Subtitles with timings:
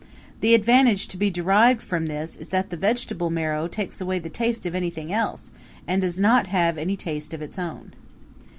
[0.39, 4.29] The advantage to be derived from this is that the vegetable marrow takes away the
[4.31, 5.51] taste of anything else
[5.87, 7.93] and does not have any taste of its own.